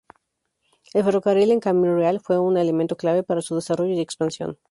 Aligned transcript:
El 0.95 1.03
ferrocarril 1.03 1.51
en 1.51 1.59
Caminreal 1.59 2.19
fue 2.21 2.39
un 2.39 2.57
elemento 2.57 2.97
clave 2.97 3.21
para 3.21 3.43
su 3.43 3.53
desarrollo 3.53 3.93
y 3.93 3.99
expansión. 3.99 4.57